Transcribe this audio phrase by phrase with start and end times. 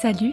[0.00, 0.32] Salut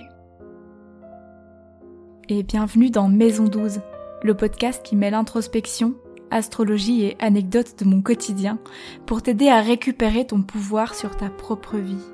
[2.29, 3.81] et bienvenue dans Maison 12,
[4.23, 5.95] le podcast qui mêle introspection,
[6.31, 8.59] astrologie et anecdotes de mon quotidien
[9.05, 12.05] pour t'aider à récupérer ton pouvoir sur ta propre vie.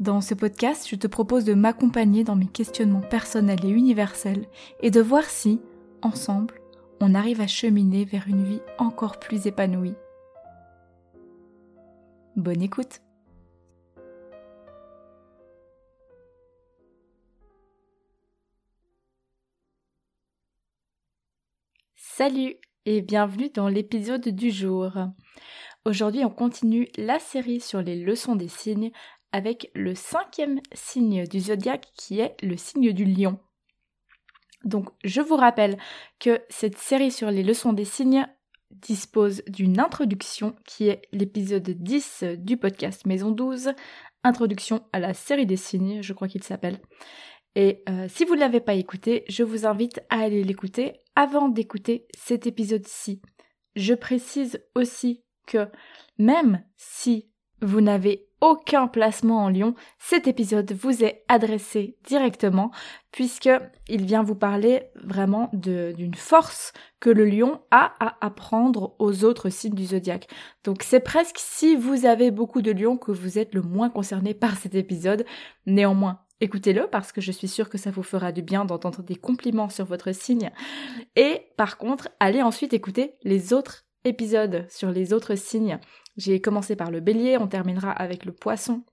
[0.00, 4.48] Dans ce podcast, je te propose de m'accompagner dans mes questionnements personnels et universels
[4.82, 5.62] et de voir si,
[6.02, 6.60] ensemble,
[7.00, 9.94] on arrive à cheminer vers une vie encore plus épanouie.
[12.36, 13.00] Bonne écoute
[22.20, 24.92] Salut et bienvenue dans l'épisode du jour.
[25.86, 28.90] Aujourd'hui on continue la série sur les leçons des signes
[29.32, 33.38] avec le cinquième signe du zodiaque qui est le signe du lion.
[34.64, 35.78] Donc je vous rappelle
[36.18, 38.26] que cette série sur les leçons des signes
[38.70, 43.72] dispose d'une introduction qui est l'épisode 10 du podcast Maison 12,
[44.24, 46.80] introduction à la série des signes, je crois qu'il s'appelle.
[47.56, 51.50] Et euh, si vous ne l'avez pas écouté, je vous invite à aller l'écouter avant
[51.50, 53.20] d'écouter cet épisode-ci.
[53.76, 55.68] Je précise aussi que
[56.16, 57.28] même si
[57.60, 62.70] vous n'avez aucun placement en Lyon, cet épisode vous est adressé directement
[63.12, 63.50] puisque
[63.86, 69.50] il vient vous parler vraiment d'une force que le lion a à apprendre aux autres
[69.50, 70.26] signes du zodiaque.
[70.64, 74.32] Donc c'est presque si vous avez beaucoup de lions que vous êtes le moins concerné
[74.32, 75.26] par cet épisode.
[75.66, 79.16] Néanmoins, Écoutez-le parce que je suis sûre que ça vous fera du bien d'entendre des
[79.16, 80.50] compliments sur votre signe.
[81.14, 85.78] Et par contre, allez ensuite écouter les autres épisodes sur les autres signes.
[86.16, 88.84] J'ai commencé par le bélier, on terminera avec le poisson.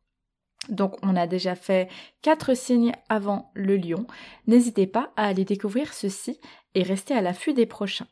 [0.68, 1.90] Donc on a déjà fait
[2.22, 4.06] quatre signes avant le lion.
[4.48, 6.42] N'hésitez pas à aller découvrir ceci
[6.76, 8.08] et rester à l'affût des prochains.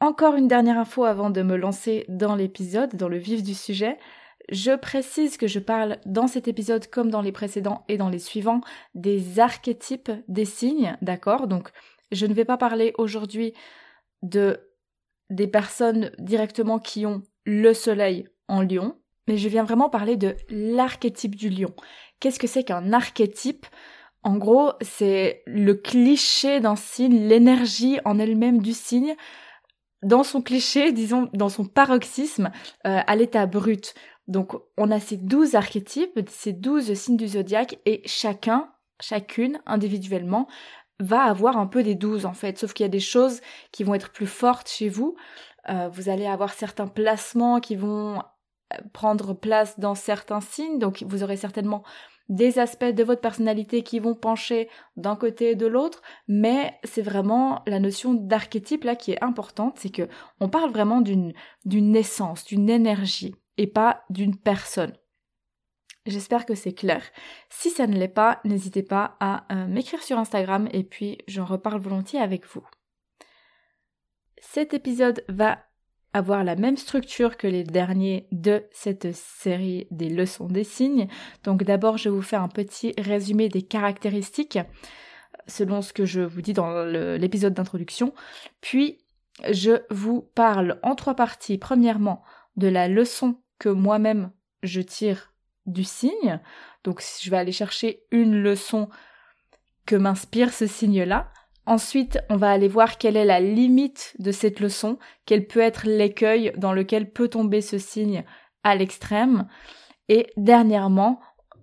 [0.00, 3.98] Encore une dernière info avant de me lancer dans l'épisode, dans le vif du sujet.
[4.48, 8.18] Je précise que je parle dans cet épisode comme dans les précédents et dans les
[8.18, 8.62] suivants
[8.94, 11.48] des archétypes des signes, d'accord?
[11.48, 11.70] Donc
[12.12, 13.52] je ne vais pas parler aujourd'hui
[14.22, 14.60] de
[15.30, 20.34] des personnes directement qui ont le soleil en lion, mais je viens vraiment parler de
[20.48, 21.74] l'archétype du lion.
[22.18, 23.66] Qu'est-ce que c'est qu'un archétype?
[24.22, 29.14] En gros, c'est le cliché d'un signe, l'énergie en elle-même du signe,
[30.02, 32.50] dans son cliché, disons, dans son paroxysme,
[32.86, 33.94] euh, à l'état brut.
[34.28, 40.46] Donc on a ces douze archétypes, ces douze signes du zodiaque, et chacun, chacune, individuellement,
[41.00, 43.40] va avoir un peu des douze en fait, sauf qu'il y a des choses
[43.72, 45.16] qui vont être plus fortes chez vous.
[45.68, 51.04] Euh, vous allez avoir certains placements qui vont euh, prendre place dans certains signes, donc
[51.06, 51.82] vous aurez certainement
[52.28, 54.68] des aspects de votre personnalité qui vont pencher
[54.98, 59.78] d'un côté et de l'autre, mais c'est vraiment la notion d'archétype là qui est importante,
[59.78, 60.08] c'est que
[60.40, 61.32] on parle vraiment d'une
[61.64, 64.94] d'une essence, d'une énergie et pas d'une personne.
[66.06, 67.02] J'espère que c'est clair.
[67.50, 71.44] Si ça ne l'est pas, n'hésitez pas à euh, m'écrire sur Instagram et puis j'en
[71.44, 72.66] reparle volontiers avec vous.
[74.40, 75.58] Cet épisode va
[76.14, 81.08] avoir la même structure que les derniers de cette série des leçons des signes.
[81.44, 84.58] Donc d'abord, je vous fais un petit résumé des caractéristiques
[85.46, 86.84] selon ce que je vous dis dans
[87.18, 88.14] l'épisode d'introduction.
[88.60, 88.98] Puis,
[89.50, 91.58] je vous parle en trois parties.
[91.58, 92.22] Premièrement,
[92.56, 94.30] de la leçon que moi-même
[94.62, 95.32] je tire
[95.66, 96.40] du signe.
[96.84, 98.88] Donc je vais aller chercher une leçon
[99.86, 101.32] que m'inspire ce signe-là.
[101.66, 105.86] Ensuite, on va aller voir quelle est la limite de cette leçon, quel peut être
[105.86, 108.24] l'écueil dans lequel peut tomber ce signe
[108.62, 109.46] à l'extrême.
[110.08, 111.20] Et dernièrement,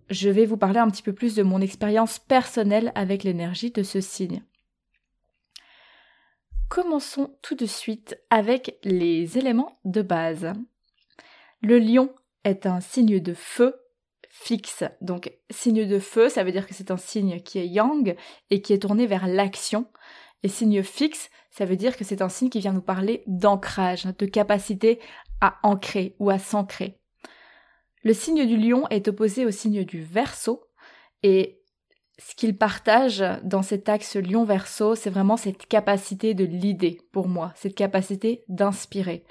[0.09, 3.81] je vais vous parler un petit peu plus de mon expérience personnelle avec l'énergie de
[3.81, 4.43] ce signe.
[6.69, 10.53] Commençons tout de suite avec les éléments de base.
[11.61, 13.75] Le lion est un signe de feu
[14.29, 14.83] fixe.
[15.01, 18.15] Donc signe de feu, ça veut dire que c'est un signe qui est yang
[18.49, 19.87] et qui est tourné vers l'action.
[20.43, 24.05] Et signe fixe, ça veut dire que c'est un signe qui vient nous parler d'ancrage,
[24.05, 24.99] de capacité
[25.41, 26.99] à ancrer ou à s'ancrer.
[28.03, 30.65] Le signe du lion est opposé au signe du verso
[31.23, 31.63] et
[32.17, 37.51] ce qu'il partage dans cet axe lion-verso, c'est vraiment cette capacité de l'idée pour moi,
[37.55, 39.25] cette capacité d'inspirer.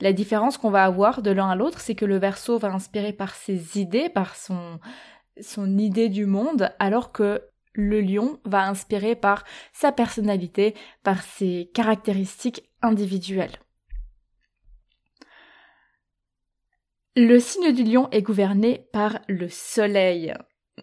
[0.00, 3.12] La différence qu'on va avoir de l'un à l'autre, c'est que le verso va inspirer
[3.12, 4.78] par ses idées, par son,
[5.40, 7.42] son idée du monde, alors que
[7.72, 13.56] le lion va inspirer par sa personnalité, par ses caractéristiques individuelles.
[17.16, 20.34] Le signe du lion est gouverné par le soleil.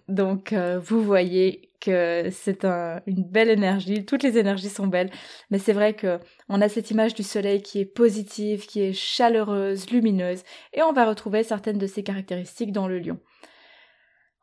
[0.07, 5.11] Donc euh, vous voyez que c'est une belle énergie, toutes les énergies sont belles,
[5.51, 6.19] mais c'est vrai que
[6.49, 10.43] on a cette image du soleil qui est positive, qui est chaleureuse, lumineuse,
[10.73, 13.19] et on va retrouver certaines de ces caractéristiques dans le lion.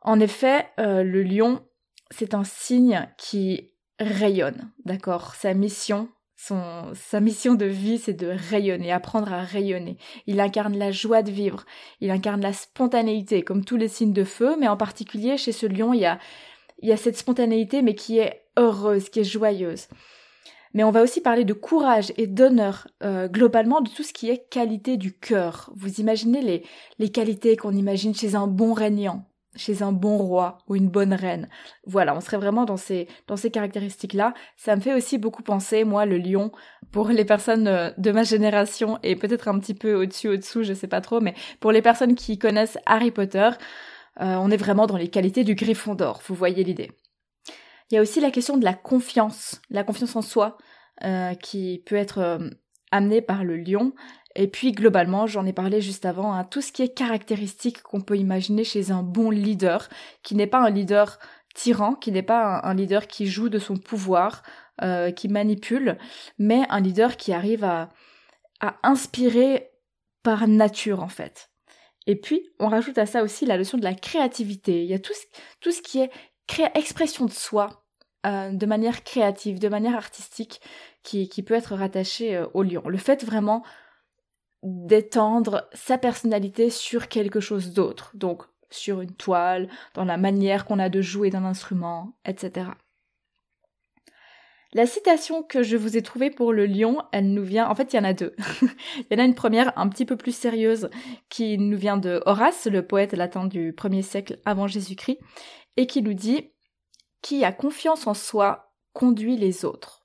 [0.01, 1.65] En effet, euh, le lion,
[2.11, 5.35] c'est un signe qui rayonne, d'accord?
[5.35, 6.09] Sa mission,
[6.47, 9.97] son, sa mission de vie, c'est de rayonner, apprendre à rayonner.
[10.27, 11.63] Il incarne la joie de vivre,
[12.01, 15.65] il incarne la spontanéité, comme tous les signes de feu, mais en particulier chez ce
[15.65, 16.19] lion, il y a,
[16.81, 19.87] il y a cette spontanéité, mais qui est heureuse, qui est joyeuse.
[20.73, 24.29] Mais on va aussi parler de courage et d'honneur, euh, globalement de tout ce qui
[24.29, 25.71] est qualité du cœur.
[25.75, 26.63] Vous imaginez les,
[26.99, 29.23] les qualités qu'on imagine chez un bon régnant,
[29.55, 31.49] chez un bon roi ou une bonne reine.
[31.85, 33.07] Voilà, on serait vraiment dans ces,
[33.51, 34.33] caractéristiques-là.
[34.57, 36.51] Ça me fait aussi beaucoup penser, moi, le lion,
[36.91, 40.73] pour les personnes euh, de ma génération et peut-être un petit peu au-dessus, au-dessous, je
[40.73, 43.49] sais pas trop, mais pour les personnes qui connaissent Harry Potter,
[44.21, 46.91] euh, on est vraiment dans les qualités du griffon d'or, vous voyez l'idée.
[47.91, 50.57] Il y a aussi la question de la confiance, la confiance en soi,
[51.03, 52.39] euh, qui peut être
[52.91, 53.93] amenée par le lion.
[54.35, 58.01] Et puis globalement, j'en ai parlé juste avant, hein, tout ce qui est caractéristique qu'on
[58.01, 59.89] peut imaginer chez un bon leader,
[60.23, 61.19] qui n'est pas un leader
[61.53, 64.41] tyran, qui n'est pas un, leader qui joue de son pouvoir,
[64.81, 65.97] euh, qui manipule,
[66.39, 67.89] mais un leader qui arrive à,
[68.59, 69.69] à inspirer
[70.23, 71.51] par nature en fait.
[72.07, 74.83] Et puis, on rajoute à ça aussi la notion de la créativité.
[74.83, 75.25] Il y a tout ce,
[75.61, 76.11] tout ce qui est
[76.75, 77.83] expression de soi,
[78.25, 80.61] euh, de manière créative, de manière artistique,
[81.03, 82.83] qui, qui peut être rattaché euh, au lion.
[82.87, 83.63] Le fait vraiment
[84.63, 90.79] d'étendre sa personnalité sur quelque chose d'autre, donc sur une toile, dans la manière qu'on
[90.79, 92.71] a de jouer d'un instrument, etc.
[94.73, 97.93] La citation que je vous ai trouvée pour le lion, elle nous vient, en fait
[97.93, 98.35] il y en a deux.
[98.61, 100.89] il y en a une première un petit peu plus sérieuse
[101.29, 105.19] qui nous vient de Horace, le poète latin du 1er siècle avant Jésus-Christ,
[105.77, 106.51] et qui nous dit
[107.21, 110.02] Qui a confiance en soi conduit les autres.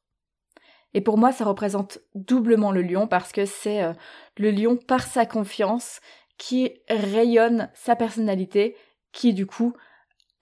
[0.94, 3.92] Et pour moi, ça représente doublement le lion parce que c'est euh,
[4.36, 6.00] le lion par sa confiance
[6.38, 8.76] qui rayonne sa personnalité,
[9.12, 9.74] qui du coup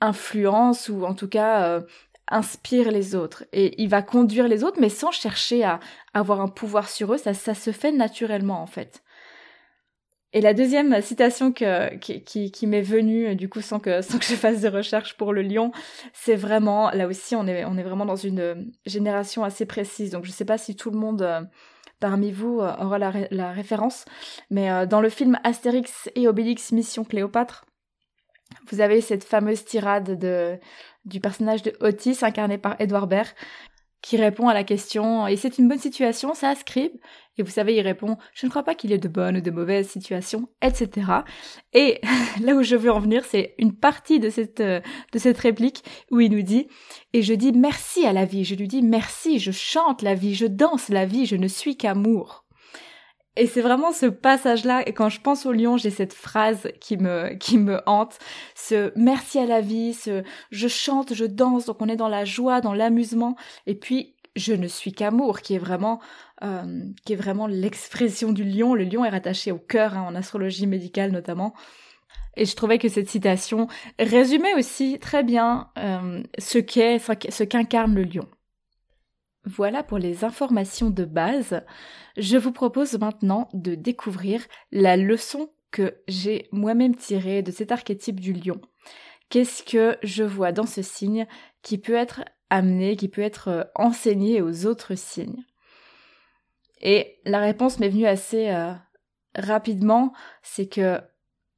[0.01, 1.81] influence ou en tout cas euh,
[2.29, 3.45] inspire les autres.
[3.53, 5.81] Et il va conduire les autres, mais sans chercher à
[6.15, 9.03] avoir un pouvoir sur eux, ça, ça se fait naturellement en fait.
[10.37, 11.65] Et la deuxième citation qui,
[12.67, 15.73] m'est venue, du coup, sans que, sans que je fasse de recherche pour le lion,
[16.13, 20.11] c'est vraiment, là aussi, on est, on est vraiment dans une génération assez précise.
[20.11, 21.41] Donc, je ne sais pas si tout le monde euh,
[22.01, 24.05] parmi vous euh, aura la, référence,
[24.51, 27.65] mais euh, dans le film Astérix et Obélix Mission Cléopâtre,
[28.71, 30.59] vous avez cette fameuse tirade de,
[31.07, 33.35] du personnage de Otis, incarné par Edward Baird,
[34.07, 36.93] qui répond à la question Et c'est une bonne situation, ça, Scribe
[37.39, 39.41] Et vous savez, il répond Je ne crois pas qu'il y ait de bonnes ou
[39.41, 41.09] de mauvaises situations, etc.
[41.73, 42.01] Et
[42.41, 44.81] là où je veux en venir, c'est une partie de cette, euh,
[45.13, 45.83] de cette réplique
[46.13, 46.69] où il nous dit
[47.15, 50.37] Et je dis merci à la vie, je lui dis merci, je chante la vie,
[50.37, 52.46] je danse la vie, je ne suis qu'amour.
[53.37, 56.97] Et c'est vraiment ce passage-là, et quand je pense au lion, j'ai cette phrase qui
[56.97, 58.19] me, qui me hante,
[58.55, 62.25] ce merci à la vie, ce je chante, je danse, donc on est dans la
[62.25, 63.37] joie, dans l'amusement,
[63.67, 66.01] et puis je ne suis qu'amour, qui est vraiment,
[66.45, 68.75] euh, qui est vraiment l'expression du lion.
[68.75, 71.55] Le lion est rattaché au cœur, hein, en astrologie médicale notamment.
[72.37, 73.67] Et je trouvais que cette citation
[73.99, 76.99] résumait aussi très bien euh, ce qu'est,
[77.31, 78.29] ce qu'incarne le lion.
[79.47, 81.63] Voilà pour les informations de base.
[82.17, 88.19] Je vous propose maintenant de découvrir la leçon que j'ai moi-même tirée de cet archétype
[88.19, 88.61] du lion.
[89.31, 91.27] Qu'est-ce que je vois dans ce signe
[91.63, 95.45] qui peut être amené, qui peut être euh, enseigné aux autres signes?
[96.81, 98.73] Et la réponse m'est venue assez euh,
[99.37, 101.01] rapidement, c'est que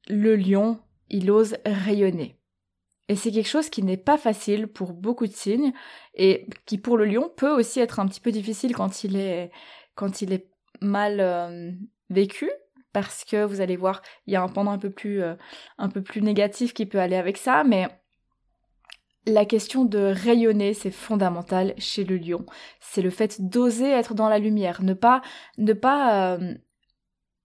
[0.07, 2.38] le lion, il ose rayonner.
[3.09, 5.73] Et c'est quelque chose qui n'est pas facile pour beaucoup de signes
[6.13, 9.51] et qui pour le lion peut aussi être un petit peu difficile quand il est
[9.95, 10.47] quand il est
[10.79, 11.71] mal euh,
[12.09, 12.49] vécu
[12.93, 15.35] parce que vous allez voir, il y a un pendant un peu plus euh,
[15.79, 17.87] un peu plus négatif qui peut aller avec ça mais
[19.25, 22.45] la question de rayonner, c'est fondamental chez le lion.
[22.79, 25.21] C'est le fait d'oser être dans la lumière, ne pas
[25.57, 26.55] ne pas euh,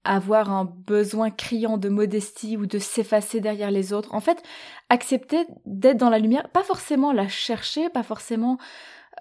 [0.04, 4.14] avoir un besoin criant de modestie ou de s'effacer derrière les autres.
[4.14, 4.42] En fait,
[4.90, 8.58] accepter d'être dans la lumière, pas forcément la chercher, pas forcément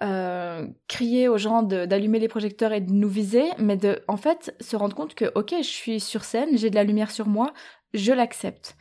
[0.02, 4.54] euh, crier aux gens d'allumer les projecteurs et de nous viser, mais de en fait
[4.60, 7.52] se rendre compte que ok, je suis sur scène, j'ai de la lumière sur moi,
[7.94, 8.76] je l'accepte.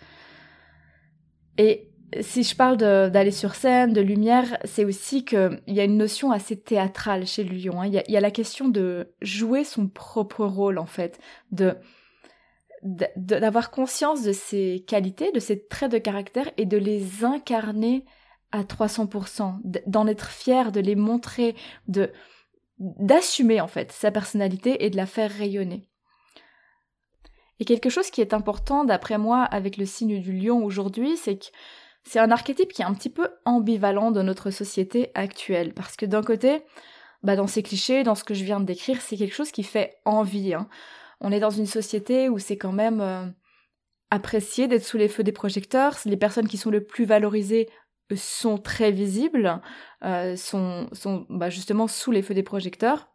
[1.57, 5.97] Et si je parle d'aller sur scène, de lumière, c'est aussi qu'il y a une
[5.97, 7.81] notion assez théâtrale chez le lion.
[7.81, 7.87] Hein.
[7.87, 11.19] Il, y a, la question de jouer son propre rôle, en fait,
[11.51, 11.75] de
[13.15, 18.03] d'avoir conscience de ses qualités, de ses traits de caractère et de les incarner
[18.51, 21.55] à 300%, d'en être fier, de les montrer,
[21.87, 22.11] de
[22.79, 25.87] d'assumer en fait sa personnalité et de la faire rayonner.
[27.59, 31.37] Et quelque chose qui est important d'après moi avec le signe du lion aujourd'hui, c'est
[31.37, 31.45] que
[32.03, 35.73] c'est un archétype qui est un petit peu ambivalent dans notre société actuelle.
[35.73, 36.63] Parce que d'un côté,
[37.23, 39.63] bah dans ces clichés, dans ce que je viens de décrire, c'est quelque chose qui
[39.63, 40.53] fait envie.
[40.53, 40.67] Hein.
[41.21, 43.25] On est dans une société où c'est quand même euh,
[44.11, 45.95] apprécié d'être sous les feux des projecteurs.
[46.05, 47.69] Les personnes qui sont le plus valorisées
[48.15, 49.61] sont très visibles,
[50.03, 53.09] euh, sont, sont bah, justement sous les feux des projecteurs.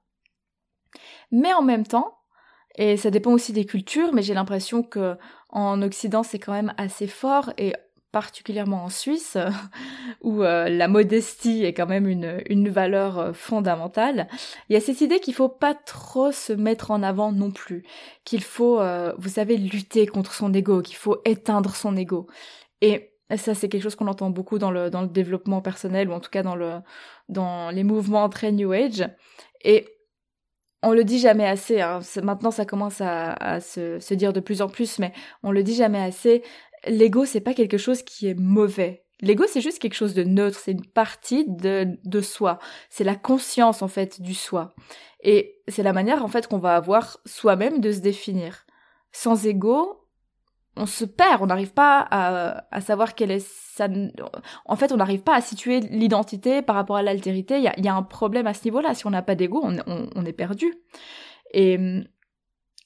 [1.31, 2.19] Mais en même temps,
[2.77, 5.17] et ça dépend aussi des cultures, mais j'ai l'impression que
[5.51, 7.75] en Occident c'est quand même assez fort et
[8.13, 9.37] particulièrement en Suisse,
[10.23, 14.29] où euh, la modestie est quand même une, une valeur euh, fondamentale,
[14.69, 17.85] il y a cette idée qu'il faut pas trop se mettre en avant non plus,
[18.25, 22.27] qu'il faut, euh, vous savez, lutter contre son ego, qu'il faut éteindre son ego.
[22.81, 26.13] Et ça, c'est quelque chose qu'on entend beaucoup dans le, dans le développement personnel, ou
[26.13, 26.81] en tout cas dans, le,
[27.29, 29.07] dans les mouvements très New Age.
[29.63, 29.87] Et
[30.83, 32.01] on le dit jamais assez, hein.
[32.23, 35.13] maintenant ça commence à, à se, se, dire de plus en plus, mais
[35.43, 36.43] on le dit jamais assez,
[36.87, 39.05] l'ego c'est pas quelque chose qui est mauvais.
[39.21, 42.59] L'ego c'est juste quelque chose de neutre, c'est une partie de, de soi.
[42.89, 44.75] C'est la conscience en fait du soi.
[45.23, 48.65] Et c'est la manière en fait qu'on va avoir soi-même de se définir.
[49.11, 50.09] Sans ego,
[50.79, 53.89] on se perd, on n'arrive pas à, à, savoir quelle est sa...
[54.65, 57.59] En fait, on n'arrive pas à situer l'identité par rapport à l'altérité.
[57.59, 58.95] Il y a, un problème à ce niveau-là.
[58.95, 60.73] Si on n'a pas d'ego, on, on, on, est perdu.
[61.53, 61.79] Et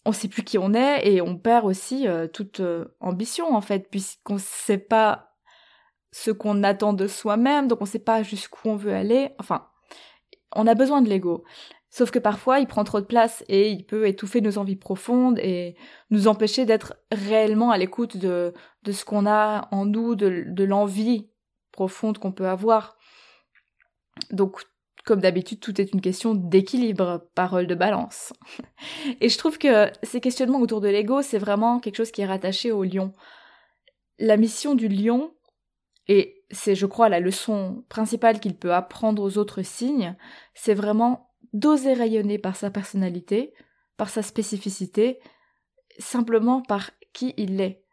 [0.04, 3.60] on sait plus qui on est et on perd aussi euh, toute euh, ambition en
[3.60, 5.36] fait puisqu'on sait pas
[6.10, 9.30] ce qu'on attend de soi-même donc on sait pas jusqu'où on veut aller.
[9.38, 9.68] Enfin
[10.54, 11.44] on a besoin de l'ego.
[11.90, 15.38] Sauf que parfois il prend trop de place et il peut étouffer nos envies profondes
[15.38, 15.76] et
[16.10, 20.64] nous empêcher d'être réellement à l'écoute de de ce qu'on a en nous de, de
[20.64, 21.28] l'envie
[21.70, 22.96] profonde qu'on peut avoir.
[24.30, 24.62] Donc
[25.04, 28.32] comme d'habitude, tout est une question d'équilibre, parole de balance.
[29.20, 32.26] Et je trouve que ces questionnements autour de l'ego, c'est vraiment quelque chose qui est
[32.26, 33.12] rattaché au lion.
[34.18, 35.34] La mission du lion,
[36.08, 40.16] et c'est, je crois, la leçon principale qu'il peut apprendre aux autres signes,
[40.54, 43.52] c'est vraiment d'oser rayonner par sa personnalité,
[43.96, 45.18] par sa spécificité,
[45.98, 47.84] simplement par qui il est.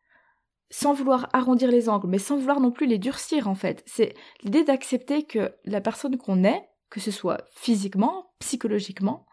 [0.72, 3.84] Sans vouloir arrondir les angles, mais sans vouloir non plus les durcir en fait.
[3.88, 4.14] C'est
[4.44, 9.26] l'idée d'accepter que la personne qu'on est, que ce soit physiquement, psychologiquement,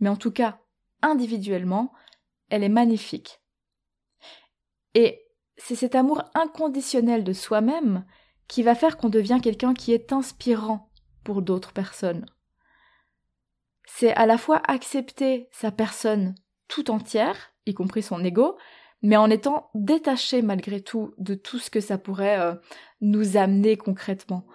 [0.00, 0.58] mais en tout cas
[1.02, 1.92] individuellement,
[2.50, 3.40] elle est magnifique.
[4.94, 5.24] Et
[5.56, 8.04] c'est cet amour inconditionnel de soi-même
[8.48, 10.90] qui va faire qu'on devient quelqu'un qui est inspirant
[11.24, 12.26] pour d'autres personnes.
[13.86, 16.34] C'est à la fois accepter sa personne
[16.68, 18.56] tout entière, y compris son ego,
[19.02, 22.54] mais en étant détaché malgré tout de tout ce que ça pourrait euh,
[23.00, 24.46] nous amener concrètement.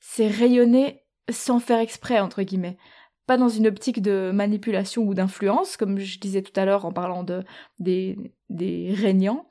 [0.00, 2.78] C'est rayonner sans faire exprès, entre guillemets.
[3.26, 6.92] Pas dans une optique de manipulation ou d'influence, comme je disais tout à l'heure en
[6.92, 7.44] parlant de,
[7.78, 8.16] des,
[8.48, 9.48] des régnants,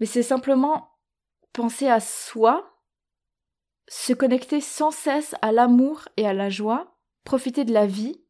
[0.00, 0.88] mais c'est simplement
[1.52, 2.78] penser à soi,
[3.88, 8.22] se connecter sans cesse à l'amour et à la joie, profiter de la vie,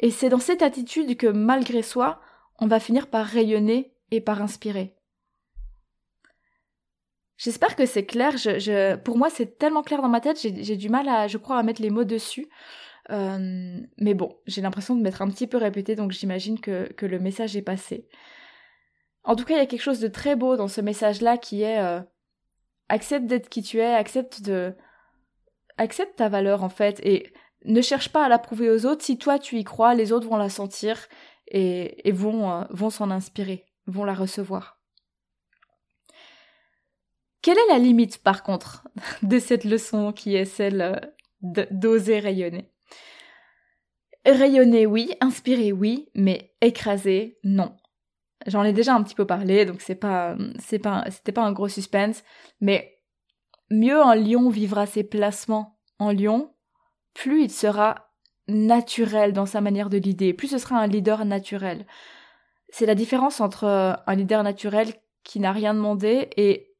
[0.00, 2.20] et c'est dans cette attitude que malgré soi,
[2.58, 4.96] on va finir par rayonner et par inspirer.
[7.42, 8.34] J'espère que c'est clair.
[9.02, 11.64] Pour moi, c'est tellement clair dans ma tête, j'ai du mal à, je crois, à
[11.64, 12.48] mettre les mots dessus.
[13.10, 17.18] Euh, mais bon, j'ai l'impression de m'être un petit peu répété, donc j'imagine que, le
[17.18, 18.06] message est passé.
[19.24, 21.62] En tout cas, il y a quelque chose de très beau dans ce message-là qui
[21.62, 22.00] est euh,
[22.88, 24.40] accepte d'être qui tu es, accepte
[26.14, 27.32] ta valeur en fait et
[27.64, 29.02] ne cherche pas à la prouver aux autres.
[29.02, 31.08] Si toi tu y crois, les autres vont la sentir
[31.48, 34.81] et, euh, vont s'en inspirer, vont la recevoir.
[37.42, 38.88] Quelle est la limite, par contre,
[39.22, 42.70] de cette leçon qui est celle euh, d'oser rayonner?
[44.24, 47.74] Rayonner, oui, inspirer, oui, mais écraser, non.
[48.46, 51.52] J'en ai déjà un petit peu parlé, donc c'est pas, c'est pas, c'était pas un
[51.52, 52.22] gros suspense,
[52.60, 53.00] mais
[53.70, 56.54] mieux un lion vivra ses placements en lion,
[57.14, 58.08] plus il sera
[58.48, 61.86] naturel dans sa manière de l'idée, plus ce sera un leader naturel.
[62.70, 64.88] C'est la différence entre euh, un leader naturel
[65.24, 66.71] qui n'a rien demandé et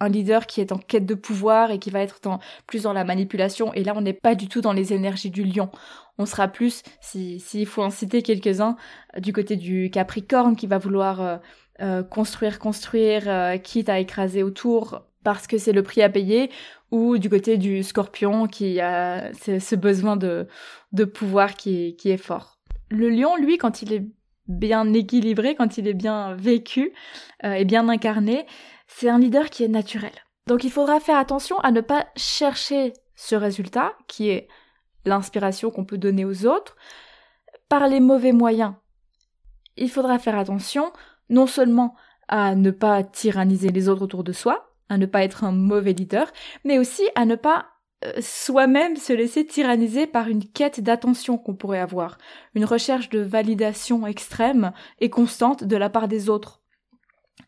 [0.00, 2.20] un leader qui est en quête de pouvoir et qui va être
[2.66, 3.72] plus dans la manipulation.
[3.74, 5.70] Et là, on n'est pas du tout dans les énergies du lion.
[6.18, 8.76] On sera plus, s'il si, faut en citer quelques-uns,
[9.18, 11.36] du côté du Capricorne qui va vouloir euh,
[11.80, 16.50] euh, construire, construire, euh, quitte à écraser autour parce que c'est le prix à payer,
[16.90, 20.46] ou du côté du Scorpion qui a ce besoin de,
[21.04, 22.58] pouvoir qui est fort.
[22.88, 24.02] Le lion, lui, quand il est
[24.48, 26.94] bien équilibré, quand il est bien vécu
[27.44, 28.46] et bien incarné,
[28.92, 30.12] c'est un leader qui est naturel.
[30.46, 34.48] Donc il faudra faire attention à ne pas chercher ce résultat, qui est
[35.04, 36.76] l'inspiration qu'on peut donner aux autres,
[37.68, 38.74] par les mauvais moyens.
[39.76, 40.92] Il faudra faire attention
[41.28, 41.94] non seulement
[42.28, 45.92] à ne pas tyranniser les autres autour de soi, à ne pas être un mauvais
[45.92, 46.30] leader,
[46.64, 47.66] mais aussi à ne pas
[48.04, 52.18] euh, soi-même se laisser tyranniser par une quête d'attention qu'on pourrait avoir,
[52.54, 56.59] une recherche de validation extrême et constante de la part des autres.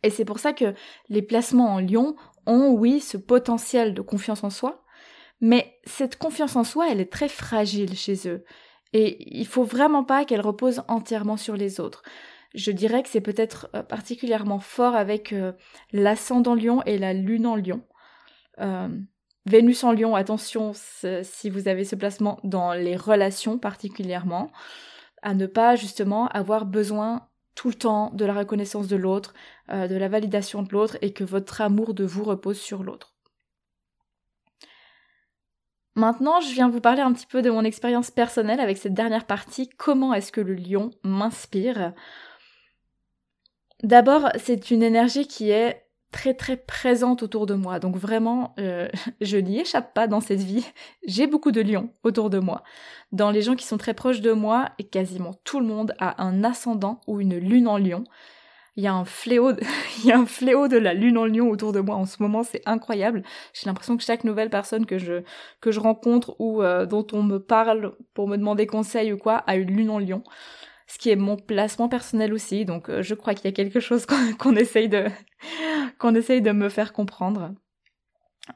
[0.02, 0.74] Et c'est pour ça que
[1.08, 2.16] les placements en lion
[2.46, 4.84] ont, oui, ce potentiel de confiance en soi,
[5.40, 8.44] mais cette confiance en soi, elle est très fragile chez eux.
[8.92, 12.02] Et il faut vraiment pas qu'elle repose entièrement sur les autres.
[12.54, 15.52] Je dirais que c'est peut-être euh, particulièrement fort avec euh,
[15.92, 17.82] l'ascendant lion et la lune en lion.
[18.60, 18.88] Euh,
[19.46, 24.52] Vénus en lion, attention si vous avez ce placement dans les relations particulièrement,
[25.20, 29.34] à ne pas justement avoir besoin tout le temps de la reconnaissance de l'autre,
[29.68, 33.14] de la validation de l'autre et que votre amour de vous repose sur l'autre.
[35.94, 39.26] Maintenant, je viens vous parler un petit peu de mon expérience personnelle avec cette dernière
[39.26, 39.68] partie.
[39.68, 41.92] Comment est-ce que le lion m'inspire?
[43.82, 45.81] D'abord, c'est une énergie qui est
[46.12, 47.80] très très présente autour de moi.
[47.80, 48.88] Donc vraiment, euh,
[49.20, 50.66] je n'y échappe pas dans cette vie.
[51.06, 52.62] J'ai beaucoup de lions autour de moi.
[53.10, 56.22] Dans les gens qui sont très proches de moi, et quasiment tout le monde a
[56.22, 58.04] un ascendant ou une lune en lion
[58.76, 59.60] il y a un fléau, de...
[59.98, 62.22] il y a un fléau de la lune en lion autour de moi en ce
[62.22, 63.22] moment, c'est incroyable.
[63.52, 65.22] J'ai l'impression que chaque nouvelle personne que je
[65.60, 69.36] que je rencontre ou euh, dont on me parle pour me demander conseil ou quoi
[69.46, 70.22] a une lune en lion.
[70.92, 73.80] Ce qui est mon placement personnel aussi, donc euh, je crois qu'il y a quelque
[73.80, 74.04] chose
[74.38, 75.06] qu'on essaye de
[75.98, 77.54] qu'on essaye de me faire comprendre.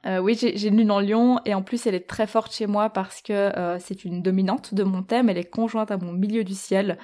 [0.04, 2.66] Euh, oui, j'ai une lune en lion et en plus elle est très forte chez
[2.66, 6.44] moi parce que c'est une dominante de mon thème, elle est conjointe à mon milieu
[6.44, 6.98] du ciel.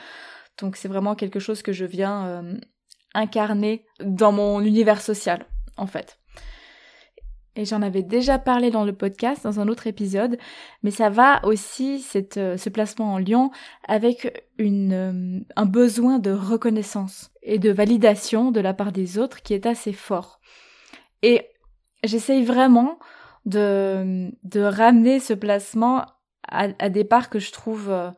[0.60, 2.44] Donc c'est vraiment quelque chose que je viens
[3.14, 5.46] incarné dans mon univers social,
[5.78, 6.18] en fait.
[7.54, 10.38] Et j'en avais déjà parlé dans le podcast, dans un autre épisode,
[10.82, 13.50] mais ça va aussi, cette, euh, ce placement en lion,
[13.86, 19.42] avec une, euh, un besoin de reconnaissance et de validation de la part des autres
[19.42, 20.40] qui est assez fort.
[21.22, 21.50] Et
[22.04, 22.98] j'essaye vraiment
[23.44, 26.06] de, de ramener ce placement
[26.48, 28.10] à, à des parts que je trouve euh,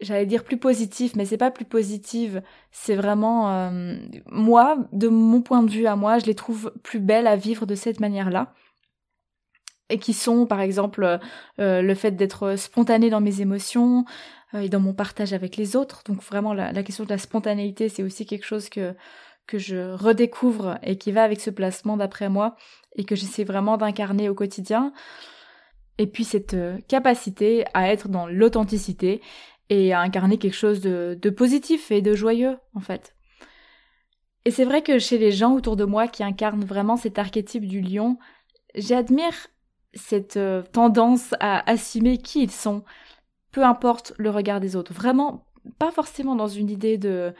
[0.00, 3.96] j'allais dire plus positif, mais c'est pas plus positive, c'est vraiment euh,
[4.30, 7.66] moi, de mon point de vue à moi, je les trouve plus belles à vivre
[7.66, 8.54] de cette manière-là.
[9.90, 11.18] Et qui sont, par exemple,
[11.60, 14.04] euh, le fait d'être spontané dans mes émotions
[14.54, 16.02] euh, et dans mon partage avec les autres.
[16.04, 18.94] Donc vraiment, la, la question de la spontanéité, c'est aussi quelque chose que
[19.46, 22.54] que je redécouvre et qui va avec ce placement d'après moi
[22.96, 24.92] et que j'essaie vraiment d'incarner au quotidien.
[25.96, 26.54] Et puis cette
[26.86, 29.22] capacité à être dans l'authenticité
[29.70, 33.14] et à incarner quelque chose de, positif et de joyeux, en fait.
[34.44, 37.66] Et c'est vrai que chez les gens autour de moi qui incarnent vraiment cet archétype
[37.66, 38.18] du lion,
[38.74, 39.34] j'admire
[39.94, 42.84] cette euh, tendance à assumer qui ils sont,
[43.52, 44.92] peu importe le regard des autres.
[44.92, 45.46] Vraiment,
[45.78, 47.34] pas forcément dans une idée de,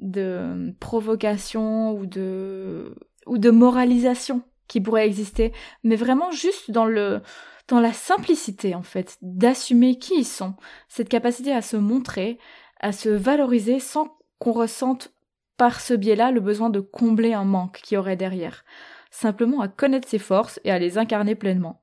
[0.00, 2.94] de provocation ou de,
[3.26, 7.20] ou de moralisation qui pourrait exister, mais vraiment juste dans le,
[7.68, 10.54] dans la simplicité en fait, d'assumer qui ils sont,
[10.88, 12.38] cette capacité à se montrer,
[12.80, 15.12] à se valoriser sans qu'on ressente
[15.56, 18.64] par ce biais-là le besoin de combler un manque qui aurait derrière,
[19.10, 21.82] simplement à connaître ses forces et à les incarner pleinement.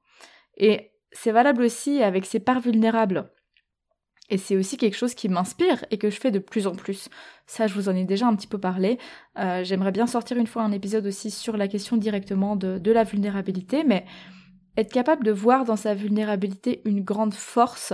[0.57, 3.29] Et c'est valable aussi avec ses parts vulnérables.
[4.29, 7.09] Et c'est aussi quelque chose qui m'inspire et que je fais de plus en plus.
[7.47, 8.97] Ça, je vous en ai déjà un petit peu parlé.
[9.37, 13.03] Euh, j'aimerais bien sortir une fois un épisode aussi sur la question directement de la
[13.03, 14.05] vulnérabilité, mais
[14.77, 17.93] être capable de voir dans sa vulnérabilité une grande force,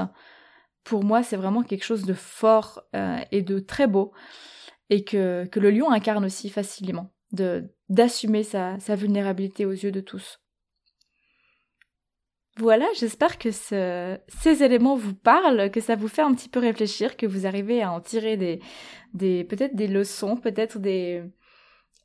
[0.83, 4.13] pour moi, c'est vraiment quelque chose de fort euh, et de très beau,
[4.89, 7.11] et que, le lion incarne aussi facilement,
[7.89, 10.39] d'assumer sa, vulnérabilité aux yeux de tous.
[12.57, 16.59] Voilà, j'espère que ce, ces éléments vous parlent, que ça vous fait un petit peu
[16.59, 21.23] réfléchir, que vous arrivez à en tirer des peut-être des leçons, peut-être des,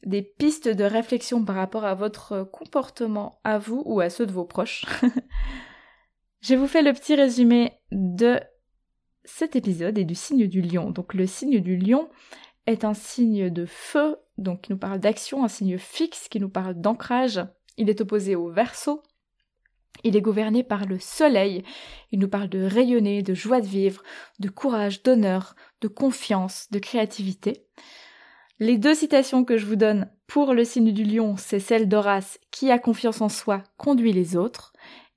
[0.05, 4.33] des pistes de réflexion par rapport à votre comportement à vous ou à ceux de
[4.33, 4.85] vos proches.
[6.41, 8.41] Je vous fais le petit résumé de
[9.25, 10.91] cet épisode et du signe du lion.
[10.91, 12.09] Donc le signe du lion
[12.67, 16.49] est un signe de feu, donc qui nous parle d'action, un signe fixe qui nous
[16.49, 17.41] parle d'ancrage.
[17.77, 19.03] Il est opposé au verso.
[20.05, 21.63] Il est gouverné par le soleil.
[22.11, 24.03] Il nous parle de rayonner, de joie de vivre,
[24.41, 27.67] de courage, d'honneur, de confiance, de créativité.
[28.59, 32.39] Les deux citations que je vous donne pour le signe du lion, c'est celle d'Horace
[32.51, 34.73] qui a confiance en soi conduit les autres,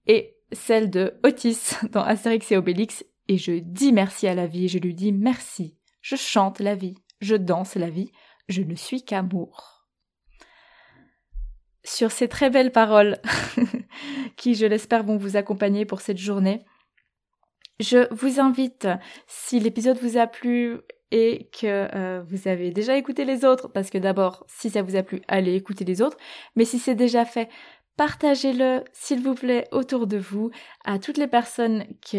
[0.08, 4.68] et celle de Otis dans Astérix et Obélix, et je dis merci à la vie,
[4.68, 8.12] je lui dis merci, je chante la vie, je danse la vie,
[8.48, 9.88] je ne suis qu'amour.
[11.84, 13.20] Sur ces très belles paroles,
[14.38, 16.66] qui je l'espère vont vous accompagner pour cette journée,
[17.80, 18.88] je vous invite,
[19.28, 20.80] si l'épisode vous a plu
[21.12, 24.96] et que euh, vous avez déjà écouté les autres, parce que d'abord, si ça vous
[24.96, 26.18] a plu, allez écouter les autres,
[26.56, 27.50] mais si c'est déjà fait,
[27.98, 30.52] partagez-le, s'il vous plaît, autour de vous,
[30.84, 32.18] à toutes les personnes qui,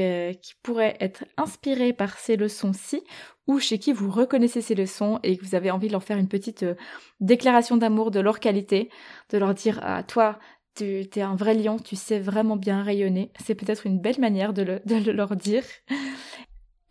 [0.63, 3.03] pourraient être inspirées par ces leçons-ci,
[3.47, 6.19] ou chez qui vous reconnaissez ces leçons et que vous avez envie de leur faire
[6.19, 6.75] une petite euh,
[7.21, 8.91] déclaration d'amour de leur qualité,
[9.31, 10.39] de leur dire à ah, toi,
[10.75, 13.31] tu es un vrai lion, tu sais vraiment bien rayonner.
[13.43, 15.63] C'est peut-être une belle manière de de le leur dire.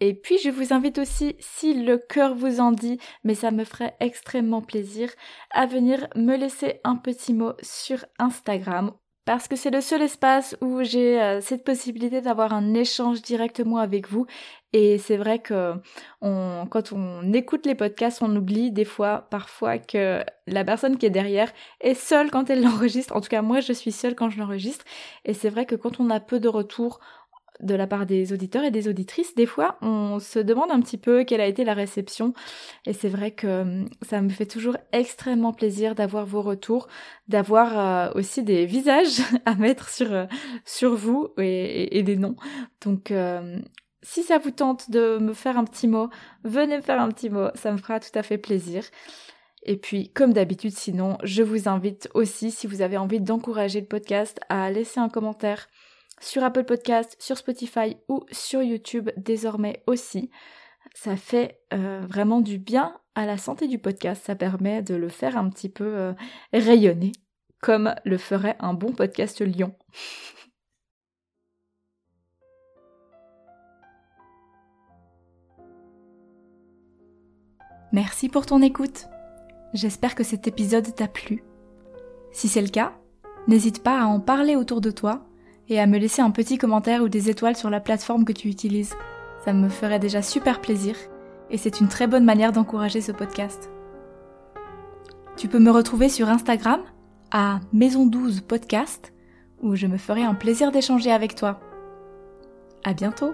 [0.02, 3.64] Et puis je vous invite aussi, si le cœur vous en dit, mais ça me
[3.64, 5.10] ferait extrêmement plaisir,
[5.52, 8.92] à venir me laisser un petit mot sur Instagram
[9.26, 13.80] parce que c'est le seul espace où j'ai euh, cette possibilité d'avoir un échange directement
[13.80, 14.28] avec vous.
[14.72, 15.74] Et c'est vrai que
[16.22, 21.12] quand on écoute les podcasts, on oublie des fois, parfois, que la personne qui est
[21.12, 23.16] derrière est seule quand elle l'enregistre.
[23.16, 24.86] En tout cas, moi, je suis seule quand je l'enregistre.
[25.24, 27.00] Et c'est vrai que quand on a peu de retours,
[27.62, 30.98] de la part des auditeurs et des auditrices, des fois, on se demande un petit
[30.98, 32.34] peu quelle a été la réception.
[32.86, 36.88] Et c'est vrai que hum, ça me fait toujours extrêmement plaisir d'avoir vos retours,
[37.28, 40.26] d'avoir euh, aussi des visages à mettre sur, euh,
[40.96, 42.36] vous et, des noms.
[42.84, 43.12] Donc,
[44.06, 46.10] si ça vous tente de me faire un petit mot,
[46.44, 48.84] venez me faire un petit mot, ça me fera tout à fait plaisir.
[49.64, 53.88] Et puis, comme d'habitude, sinon, je vous invite aussi, si vous avez envie d'encourager le
[53.88, 55.68] podcast, à laisser un commentaire
[56.26, 60.32] sur Apple Podcast, sur Spotify ou sur YouTube désormais aussi.
[60.94, 65.10] Ça fait euh, vraiment du bien à la santé du podcast, ça permet de le
[65.10, 66.14] faire un petit peu euh,
[66.52, 67.12] rayonner,
[67.62, 69.76] comme le ferait un bon podcast Lyon.
[77.92, 79.06] Merci pour ton écoute.
[79.74, 81.44] J'espère que cet épisode t'a plu.
[82.32, 82.94] Si c'est le cas,
[83.48, 85.26] n'hésite pas à en parler autour de toi
[85.70, 88.48] et à me laisser un petit commentaire ou des étoiles sur la plateforme que tu
[88.48, 88.96] utilises.
[89.44, 90.96] Ça me ferait déjà super plaisir
[91.50, 93.70] et c'est une très bonne manière d'encourager ce podcast.
[95.38, 96.82] Tu peux me retrouver sur Instagram
[97.32, 99.14] à Maison 12 Podcast
[99.62, 101.60] où je me ferai un plaisir d'échanger avec toi.
[102.84, 103.34] À bientôt!